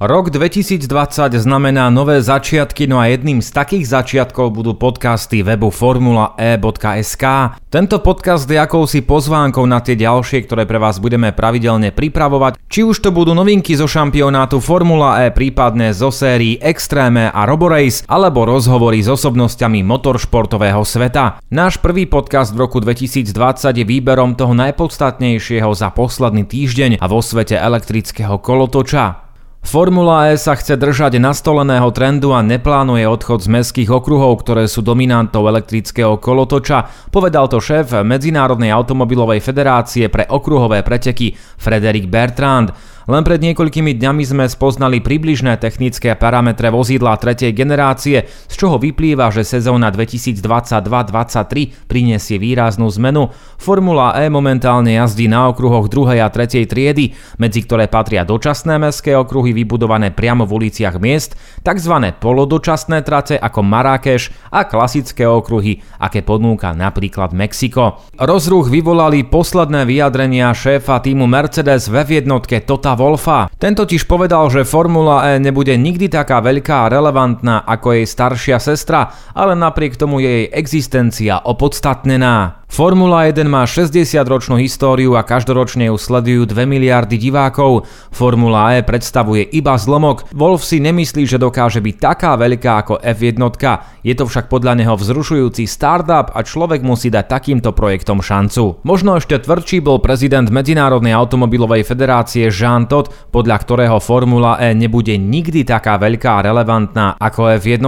Rok 0.00 0.32
2020 0.32 0.88
znamená 1.36 1.92
nové 1.92 2.24
začiatky, 2.24 2.88
no 2.88 3.04
a 3.04 3.12
jedným 3.12 3.44
z 3.44 3.52
takých 3.52 3.84
začiatkov 3.84 4.56
budú 4.56 4.72
podcasty 4.72 5.44
webu 5.44 5.68
formula.e.sk. 5.68 7.24
Tento 7.68 8.00
podcast 8.00 8.48
je 8.48 8.56
akousi 8.56 9.04
pozvánkou 9.04 9.60
na 9.68 9.84
tie 9.84 10.00
ďalšie, 10.00 10.48
ktoré 10.48 10.64
pre 10.64 10.80
vás 10.80 10.96
budeme 11.04 11.36
pravidelne 11.36 11.92
pripravovať, 11.92 12.56
či 12.72 12.80
už 12.80 12.96
to 12.96 13.12
budú 13.12 13.36
novinky 13.36 13.76
zo 13.76 13.84
šampionátu 13.84 14.56
Formula 14.64 15.20
E, 15.20 15.36
prípadne 15.36 15.92
zo 15.92 16.08
sérií 16.08 16.56
Extreme 16.64 17.28
a 17.28 17.44
Roborace, 17.44 18.00
alebo 18.08 18.48
rozhovory 18.48 19.04
s 19.04 19.12
osobnosťami 19.12 19.84
motoršportového 19.84 20.80
sveta. 20.80 21.44
Náš 21.52 21.76
prvý 21.76 22.08
podcast 22.08 22.56
v 22.56 22.64
roku 22.64 22.80
2020 22.80 23.36
je 23.76 23.84
výberom 23.84 24.32
toho 24.32 24.56
najpodstatnejšieho 24.56 25.68
za 25.76 25.92
posledný 25.92 26.48
týždeň 26.48 26.96
a 26.96 27.04
vo 27.04 27.20
svete 27.20 27.60
elektrického 27.60 28.40
kolotoča. 28.40 29.29
Formula 29.60 30.32
E 30.32 30.40
sa 30.40 30.56
chce 30.56 30.80
držať 30.80 31.20
nastoleného 31.20 31.92
trendu 31.92 32.32
a 32.32 32.40
neplánuje 32.40 33.04
odchod 33.04 33.44
z 33.44 33.52
mestských 33.52 33.92
okruhov, 33.92 34.40
ktoré 34.40 34.64
sú 34.64 34.80
dominantou 34.80 35.44
elektrického 35.44 36.16
kolotoča, 36.16 36.88
povedal 37.12 37.44
to 37.44 37.60
šéf 37.60 38.00
Medzinárodnej 38.00 38.72
automobilovej 38.72 39.44
federácie 39.44 40.08
pre 40.08 40.24
okruhové 40.24 40.80
preteky 40.80 41.36
Frederik 41.36 42.08
Bertrand. 42.08 42.72
Len 43.10 43.26
pred 43.26 43.42
niekoľkými 43.42 43.98
dňami 43.98 44.22
sme 44.22 44.46
spoznali 44.46 45.02
približné 45.02 45.58
technické 45.58 46.14
parametre 46.14 46.70
vozidla 46.70 47.18
tretej 47.18 47.50
generácie, 47.50 48.30
z 48.46 48.54
čoho 48.54 48.78
vyplýva, 48.78 49.34
že 49.34 49.42
sezóna 49.42 49.90
2022-23 49.90 51.90
prinesie 51.90 52.38
výraznú 52.38 52.86
zmenu. 52.86 53.34
Formula 53.58 54.14
E 54.14 54.30
momentálne 54.30 54.94
jazdí 54.94 55.26
na 55.26 55.50
okruhoch 55.50 55.90
2. 55.90 56.22
a 56.22 56.30
3. 56.30 56.70
triedy, 56.70 57.10
medzi 57.42 57.66
ktoré 57.66 57.90
patria 57.90 58.22
dočasné 58.22 58.78
mestské 58.78 59.18
okruhy 59.18 59.58
vybudované 59.58 60.14
priamo 60.14 60.46
v 60.46 60.70
uliciach 60.70 61.02
miest, 61.02 61.34
tzv. 61.66 62.14
polodočasné 62.14 63.02
trate 63.02 63.34
ako 63.34 63.66
Marrakeš 63.66 64.30
a 64.54 64.70
klasické 64.70 65.26
okruhy, 65.26 65.82
aké 65.98 66.22
ponúka 66.22 66.78
napríklad 66.78 67.34
Mexiko. 67.34 68.06
Rozruch 68.14 68.70
vyvolali 68.70 69.26
posledné 69.26 69.82
vyjadrenia 69.82 70.54
šéfa 70.54 71.02
týmu 71.02 71.26
Mercedes 71.26 71.90
ve 71.90 72.06
jednotke 72.06 72.62
Tota 72.62 72.99
Wolfa. 73.00 73.48
Ten 73.56 73.72
totiž 73.72 74.04
povedal, 74.04 74.52
že 74.52 74.68
Formula 74.68 75.32
E 75.32 75.40
nebude 75.40 75.72
nikdy 75.72 76.12
taká 76.12 76.44
veľká 76.44 76.84
a 76.84 76.90
relevantná 76.92 77.64
ako 77.64 77.96
jej 77.96 78.04
staršia 78.04 78.60
sestra, 78.60 79.08
ale 79.32 79.56
napriek 79.56 79.96
tomu 79.96 80.20
je 80.20 80.44
jej 80.44 80.46
existencia 80.52 81.40
opodstatnená. 81.40 82.60
Formula 82.70 83.26
1 83.26 83.50
má 83.50 83.66
60-ročnú 83.66 84.54
históriu 84.62 85.18
a 85.18 85.26
každoročne 85.26 85.90
ju 85.90 85.98
sledujú 85.98 86.46
2 86.46 86.70
miliardy 86.70 87.18
divákov. 87.18 87.82
Formula 88.14 88.78
E 88.78 88.86
predstavuje 88.86 89.42
iba 89.42 89.74
zlomok. 89.74 90.30
Wolf 90.30 90.62
si 90.62 90.78
nemyslí, 90.78 91.26
že 91.26 91.42
dokáže 91.42 91.82
byť 91.82 91.96
taká 91.98 92.38
veľká 92.38 92.86
ako 92.86 93.02
F1. 93.02 93.42
Je 94.06 94.14
to 94.14 94.22
však 94.22 94.46
podľa 94.46 94.78
neho 94.78 94.94
vzrušujúci 94.94 95.66
startup 95.66 96.30
a 96.30 96.46
človek 96.46 96.86
musí 96.86 97.10
dať 97.10 97.26
takýmto 97.26 97.74
projektom 97.74 98.22
šancu. 98.22 98.86
Možno 98.86 99.18
ešte 99.18 99.42
tvrdší 99.42 99.82
bol 99.82 99.98
prezident 99.98 100.46
Medzinárodnej 100.46 101.10
automobilovej 101.10 101.82
federácie 101.82 102.54
Jean 102.54 102.86
Todt, 102.90 103.30
podľa 103.30 103.56
ktorého 103.62 104.02
Formula 104.02 104.58
E 104.58 104.74
nebude 104.74 105.14
nikdy 105.14 105.62
taká 105.62 105.94
veľká 105.94 106.42
a 106.42 106.44
relevantná 106.50 107.14
ako 107.14 107.54
F1. 107.62 107.86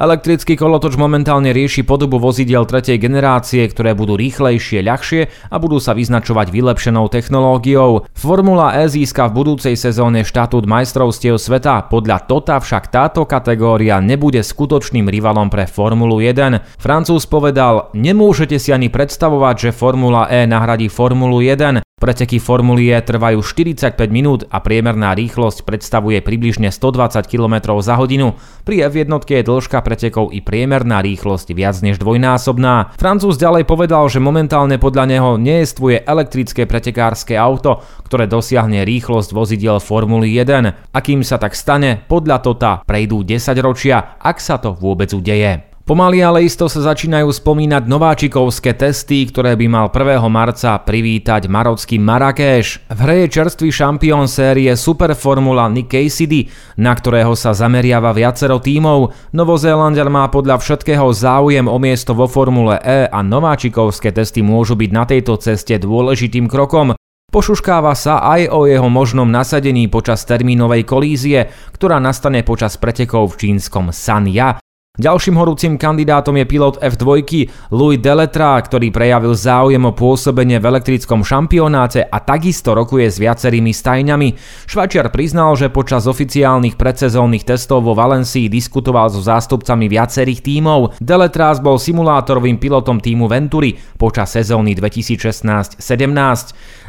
Elektrický 0.00 0.56
kolotoč 0.56 0.96
momentálne 0.96 1.52
rieši 1.52 1.84
podobu 1.84 2.16
vozidiel 2.16 2.64
tretej 2.64 2.96
generácie, 2.96 3.68
ktoré 3.68 3.92
budú 3.92 4.16
rýchlejšie, 4.16 4.80
ľahšie 4.80 5.52
a 5.52 5.56
budú 5.60 5.76
sa 5.76 5.92
vyznačovať 5.92 6.48
vylepšenou 6.48 7.12
technológiou. 7.12 8.08
Formula 8.16 8.72
E 8.80 8.88
získa 8.88 9.28
v 9.28 9.44
budúcej 9.44 9.76
sezóne 9.76 10.24
štatút 10.24 10.64
majstrovstiev 10.64 11.36
sveta, 11.36 11.92
podľa 11.92 12.24
Tota 12.24 12.56
však 12.56 12.88
táto 12.88 13.28
kategória 13.28 14.00
nebude 14.00 14.40
skutočným 14.40 15.12
rivalom 15.12 15.52
pre 15.52 15.68
Formulu 15.68 16.24
1. 16.24 16.80
Francúz 16.80 17.28
povedal, 17.28 17.92
nemôžete 17.92 18.56
si 18.56 18.72
ani 18.72 18.88
predstavovať, 18.88 19.68
že 19.68 19.76
Formula 19.76 20.30
E 20.32 20.48
nahradí 20.48 20.88
Formulu 20.88 21.44
1, 21.44 21.84
Preteky 22.02 22.42
Formuly 22.42 22.90
E 22.90 22.98
trvajú 22.98 23.46
45 23.46 23.94
minút 24.10 24.42
a 24.50 24.58
priemerná 24.58 25.14
rýchlosť 25.14 25.62
predstavuje 25.62 26.18
približne 26.18 26.74
120 26.74 27.30
km 27.30 27.78
za 27.78 27.94
hodinu. 27.94 28.34
Pri 28.66 28.82
F1 28.90 29.06
je 29.22 29.46
dĺžka 29.46 29.81
pretekov 29.82 30.30
i 30.30 30.38
priemerná 30.38 31.02
rýchlosť 31.02 31.50
viac 31.50 31.76
než 31.82 31.98
dvojnásobná. 31.98 32.94
Francúz 32.94 33.34
ďalej 33.36 33.66
povedal, 33.66 34.06
že 34.06 34.22
momentálne 34.22 34.78
podľa 34.78 35.04
neho 35.10 35.30
nejestvuje 35.36 36.06
elektrické 36.06 36.64
pretekárske 36.70 37.34
auto, 37.34 37.82
ktoré 38.06 38.30
dosiahne 38.30 38.86
rýchlosť 38.86 39.34
vozidiel 39.34 39.82
Formuly 39.82 40.30
1. 40.38 40.94
Akým 40.94 41.26
sa 41.26 41.42
tak 41.42 41.58
stane, 41.58 42.06
podľa 42.06 42.38
Tota 42.38 42.72
prejdú 42.86 43.26
10 43.26 43.58
ročia, 43.58 44.16
ak 44.22 44.38
sa 44.38 44.62
to 44.62 44.70
vôbec 44.70 45.10
udeje. 45.10 45.71
Pomaly 45.82 46.22
ale 46.22 46.46
isto 46.46 46.70
sa 46.70 46.94
začínajú 46.94 47.26
spomínať 47.26 47.90
nováčikovské 47.90 48.70
testy, 48.78 49.26
ktoré 49.26 49.58
by 49.58 49.66
mal 49.66 49.86
1. 49.90 50.22
marca 50.30 50.78
privítať 50.78 51.50
marocký 51.50 51.98
Marrakeš. 51.98 52.86
V 52.86 52.98
hre 53.02 53.26
je 53.26 53.34
čerstvý 53.34 53.74
šampión 53.74 54.30
série 54.30 54.70
Superformula 54.78 55.66
Nick 55.66 55.90
Cassidy, 55.90 56.46
na 56.78 56.94
ktorého 56.94 57.34
sa 57.34 57.50
zameriava 57.50 58.14
viacero 58.14 58.62
tímov. 58.62 59.34
Novozélandian 59.34 60.06
má 60.06 60.30
podľa 60.30 60.62
všetkého 60.62 61.10
záujem 61.10 61.66
o 61.66 61.74
miesto 61.82 62.14
vo 62.14 62.30
Formule 62.30 62.78
E 62.78 63.10
a 63.10 63.18
nováčikovské 63.18 64.14
testy 64.14 64.38
môžu 64.38 64.78
byť 64.78 64.90
na 64.94 65.02
tejto 65.02 65.34
ceste 65.42 65.74
dôležitým 65.82 66.46
krokom. 66.46 66.94
Pošuškáva 67.34 67.98
sa 67.98 68.22
aj 68.22 68.54
o 68.54 68.70
jeho 68.70 68.86
možnom 68.86 69.26
nasadení 69.26 69.90
počas 69.90 70.22
termínovej 70.30 70.86
kolízie, 70.86 71.50
ktorá 71.74 71.98
nastane 71.98 72.46
počas 72.46 72.78
pretekov 72.78 73.34
v 73.34 73.50
čínskom 73.50 73.90
Sanya. 73.90 74.61
Ďalším 74.92 75.40
horúcim 75.40 75.80
kandidátom 75.80 76.36
je 76.36 76.44
pilot 76.44 76.76
F2 76.76 77.24
Louis 77.72 77.96
Deletra, 77.96 78.60
ktorý 78.60 78.92
prejavil 78.92 79.32
záujem 79.32 79.80
o 79.88 79.96
pôsobenie 79.96 80.60
v 80.60 80.68
elektrickom 80.68 81.24
šampionáte 81.24 82.04
a 82.04 82.20
takisto 82.20 82.76
rokuje 82.76 83.08
s 83.08 83.16
viacerými 83.16 83.72
stajňami. 83.72 84.36
Švačiar 84.68 85.08
priznal, 85.08 85.56
že 85.56 85.72
počas 85.72 86.04
oficiálnych 86.04 86.76
predsezónnych 86.76 87.40
testov 87.40 87.88
vo 87.88 87.96
Valencii 87.96 88.52
diskutoval 88.52 89.08
so 89.08 89.24
zástupcami 89.24 89.88
viacerých 89.88 90.44
tímov. 90.44 91.00
Deletras 91.00 91.64
bol 91.64 91.80
simulátorovým 91.80 92.60
pilotom 92.60 93.00
týmu 93.00 93.32
Venturi 93.32 93.72
počas 93.96 94.36
sezóny 94.36 94.76
2016-17. 94.76 95.80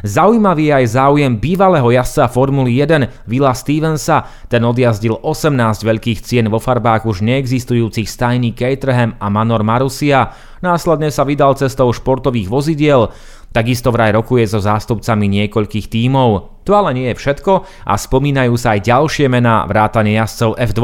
Zaujímavý 0.04 0.68
je 0.68 0.74
aj 0.76 0.86
záujem 0.92 1.32
bývalého 1.40 1.88
jazdca 1.88 2.28
Formuly 2.28 2.84
1 2.84 3.24
Villa 3.24 3.56
Stevensa, 3.56 4.28
ten 4.52 4.60
odjazdil 4.60 5.16
18 5.24 5.56
veľkých 5.80 6.20
cien 6.20 6.52
vo 6.52 6.60
farbách 6.60 7.08
už 7.08 7.24
neexistujúcich 7.24 7.93
vedúcich 7.94 8.10
stajní 8.10 8.50
Caterham 8.58 9.14
a 9.22 9.30
Manor 9.30 9.62
Marusia, 9.62 10.34
následne 10.58 11.14
sa 11.14 11.22
vydal 11.22 11.54
cestou 11.54 11.94
športových 11.94 12.50
vozidiel, 12.50 13.14
takisto 13.54 13.94
vraj 13.94 14.10
rokuje 14.10 14.50
so 14.50 14.58
zástupcami 14.58 15.30
niekoľkých 15.30 15.86
tímov. 15.86 16.58
To 16.66 16.72
ale 16.74 16.96
nie 16.96 17.06
je 17.12 17.20
všetko 17.20 17.52
a 17.86 17.94
spomínajú 17.94 18.56
sa 18.56 18.74
aj 18.74 18.88
ďalšie 18.88 19.30
mená 19.30 19.68
vrátane 19.68 20.16
jazdcov 20.16 20.58
F2 20.58 20.82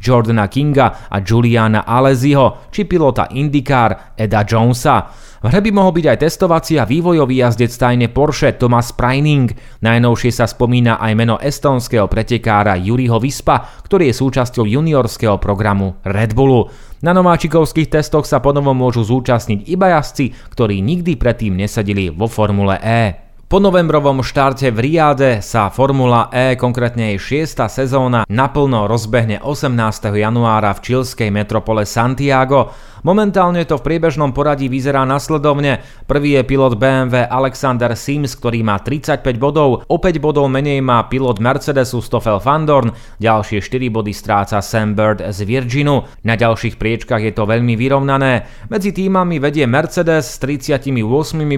Jordana 0.00 0.46
Kinga 0.48 1.10
a 1.12 1.18
Juliana 1.20 1.84
Aleziho 1.84 2.70
či 2.72 2.86
pilota 2.86 3.28
IndyCar 3.34 4.16
Eda 4.16 4.46
Jonesa. 4.46 5.26
V 5.46 5.52
hre 5.52 5.60
by 5.60 5.70
mohol 5.74 5.92
byť 5.92 6.06
aj 6.10 6.18
testovací 6.26 6.74
a 6.80 6.88
vývojový 6.88 7.44
jazdec 7.44 7.68
tajne 7.68 8.08
Porsche 8.08 8.56
Thomas 8.56 8.96
Preining. 8.96 9.52
Najnovšie 9.84 10.32
sa 10.32 10.48
spomína 10.48 10.96
aj 10.96 11.12
meno 11.12 11.36
estonského 11.36 12.08
pretekára 12.08 12.74
Juriho 12.80 13.20
Vispa, 13.20 13.62
ktorý 13.84 14.10
je 14.10 14.14
súčasťou 14.16 14.64
juniorského 14.64 15.36
programu 15.36 16.00
Red 16.08 16.32
Bullu. 16.32 16.72
Na 17.04 17.12
nováčikovských 17.12 17.92
testoch 17.92 18.24
sa 18.24 18.40
ponovom 18.40 18.72
môžu 18.72 19.04
zúčastniť 19.04 19.68
iba 19.68 19.92
jazdci, 19.92 20.32
ktorí 20.54 20.80
nikdy 20.80 21.20
predtým 21.20 21.52
nesadili 21.52 22.08
vo 22.08 22.24
Formule 22.30 22.80
E. 22.80 23.25
Po 23.46 23.62
novembrovom 23.62 24.26
štarte 24.26 24.74
v 24.74 24.90
Riade 24.90 25.38
sa 25.38 25.70
Formula 25.70 26.26
E, 26.34 26.58
konkrétne 26.58 27.14
jej 27.14 27.46
6. 27.46 27.70
sezóna, 27.70 28.26
naplno 28.26 28.90
rozbehne 28.90 29.38
18. 29.38 29.70
januára 30.18 30.74
v 30.74 30.82
čilskej 30.82 31.30
metropole 31.30 31.86
Santiago. 31.86 32.74
Momentálne 33.06 33.62
to 33.62 33.78
v 33.78 33.86
priebežnom 33.86 34.34
poradí 34.34 34.66
vyzerá 34.66 35.06
nasledovne. 35.06 35.78
Prvý 36.10 36.34
je 36.34 36.42
pilot 36.42 36.74
BMW 36.74 37.22
Alexander 37.22 37.94
Sims, 37.94 38.34
ktorý 38.34 38.66
má 38.66 38.82
35 38.82 39.22
bodov, 39.38 39.86
o 39.86 39.96
5 40.02 40.18
bodov 40.18 40.50
menej 40.50 40.82
má 40.82 41.06
pilot 41.06 41.38
Mercedesu 41.38 42.02
Stoffel 42.02 42.42
van 42.42 42.66
Dorn, 42.66 42.90
ďalšie 43.22 43.62
4 43.62 43.94
body 43.94 44.10
stráca 44.10 44.58
Sam 44.58 44.98
Bird 44.98 45.22
z 45.22 45.38
Virginu. 45.46 46.02
Na 46.26 46.34
ďalších 46.34 46.82
priečkach 46.82 47.22
je 47.22 47.30
to 47.30 47.46
veľmi 47.46 47.78
vyrovnané. 47.78 48.42
Medzi 48.74 48.90
týmami 48.90 49.38
vedie 49.38 49.70
Mercedes 49.70 50.34
s 50.34 50.42
38 50.42 50.90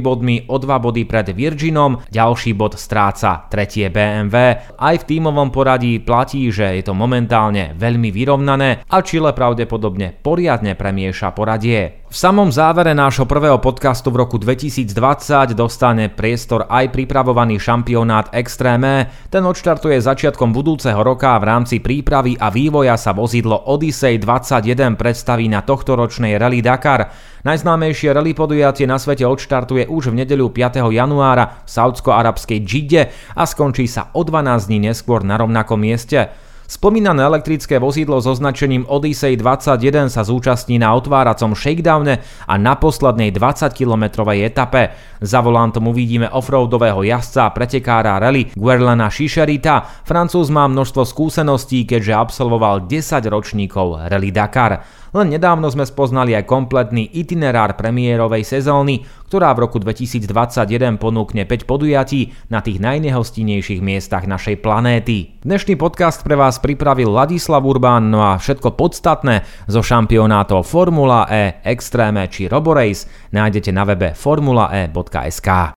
bodmi 0.05 0.45
o 0.53 0.61
2 0.61 0.69
body 0.69 1.09
pred 1.09 1.33
Virginom 1.33 1.78
Martinom, 1.79 2.03
ďalší 2.11 2.59
bod 2.59 2.75
stráca 2.75 3.47
tretie 3.47 3.87
BMW. 3.87 4.35
Aj 4.75 4.99
v 4.99 5.07
tímovom 5.07 5.55
poradí 5.55 6.03
platí, 6.03 6.51
že 6.51 6.75
je 6.75 6.83
to 6.83 6.91
momentálne 6.91 7.79
veľmi 7.79 8.11
vyrovnané 8.11 8.83
a 8.91 8.99
Chile 9.07 9.31
pravdepodobne 9.31 10.11
poriadne 10.19 10.75
premieša 10.75 11.31
poradie. 11.39 12.03
V 12.09 12.17
samom 12.17 12.49
závere 12.49 12.97
nášho 12.97 13.29
prvého 13.29 13.61
podcastu 13.61 14.09
v 14.09 14.25
roku 14.25 14.41
2020 14.41 15.53
dostane 15.53 16.09
priestor 16.09 16.65
aj 16.65 16.89
pripravovaný 16.89 17.61
šampionát 17.61 18.33
Extreme. 18.33 19.13
Ten 19.29 19.45
odštartuje 19.45 20.01
začiatkom 20.01 20.49
budúceho 20.49 20.97
roka 21.05 21.37
v 21.37 21.45
rámci 21.45 21.85
prípravy 21.85 22.33
a 22.41 22.49
vývoja 22.49 22.97
sa 22.97 23.13
vozidlo 23.13 23.61
Odyssey 23.61 24.17
21 24.17 24.97
predstaví 24.97 25.53
na 25.53 25.61
tohtoročnej 25.61 26.41
Rally 26.41 26.65
Dakar. 26.65 27.13
Najznámejšie 27.45 28.17
rally 28.17 28.33
podujatie 28.33 28.89
na 28.89 28.97
svete 28.97 29.29
odštartuje 29.29 29.85
už 29.93 30.09
v 30.09 30.25
nedeľu 30.25 30.49
5. 30.49 30.89
januára 30.89 31.61
v 31.61 31.69
saudsko-arabskej 31.69 32.65
Džide 32.65 33.13
a 33.37 33.45
skončí 33.45 33.85
sa 33.85 34.17
o 34.17 34.25
12 34.25 34.65
dní 34.65 34.89
neskôr 34.89 35.21
na 35.29 35.37
rovnakom 35.37 35.77
mieste. 35.77 36.48
Spomínané 36.69 37.25
elektrické 37.25 37.81
vozidlo 37.81 38.21
s 38.21 38.29
označením 38.29 38.85
Odyssey 38.93 39.41
21 39.41 40.13
sa 40.13 40.21
zúčastní 40.21 40.77
na 40.77 40.93
otváracom 40.93 41.57
shakedowne 41.57 42.21
a 42.45 42.55
na 42.61 42.77
poslednej 42.77 43.33
20-kilometrovej 43.33 44.45
etape. 44.45 44.93
Za 45.25 45.41
volantom 45.41 45.89
uvidíme 45.89 46.29
offroadového 46.29 47.01
jazdca 47.09 47.49
a 47.49 47.55
pretekára 47.57 48.21
rally 48.21 48.53
Guerlana 48.53 49.09
Šišerita. 49.09 50.05
Francúz 50.05 50.53
má 50.53 50.69
množstvo 50.69 51.09
skúseností, 51.09 51.89
keďže 51.89 52.13
absolvoval 52.13 52.85
10 52.85 53.17
ročníkov 53.33 54.05
Rally 54.05 54.29
Dakar. 54.29 54.85
Len 55.17 55.33
nedávno 55.33 55.73
sme 55.73 55.89
spoznali 55.89 56.37
aj 56.37 56.45
kompletný 56.45 57.09
itinerár 57.17 57.81
premiérovej 57.81 58.45
sezóny, 58.45 59.09
ktorá 59.29 59.53
v 59.53 59.69
roku 59.69 59.77
2021 59.77 60.97
ponúkne 60.97 61.45
5 61.45 61.69
podujatí 61.69 62.33
na 62.49 62.65
tých 62.65 62.81
najnehostinnejších 62.81 63.85
miestach 63.85 64.25
našej 64.25 64.65
planéty. 64.65 65.37
Dnešný 65.45 65.77
podcast 65.77 66.25
pre 66.25 66.33
vás 66.33 66.57
pripravil 66.57 67.13
Ladislav 67.13 67.61
Urbán, 67.61 68.09
no 68.09 68.25
a 68.25 68.41
všetko 68.41 68.73
podstatné 68.73 69.69
zo 69.69 69.85
šampionátov 69.85 70.65
Formula 70.65 71.29
E, 71.29 71.61
Extreme 71.61 72.33
či 72.33 72.49
Roborace 72.49 73.05
nájdete 73.37 73.69
na 73.69 73.85
webe 73.85 74.17
formulae.sk. 74.17 75.49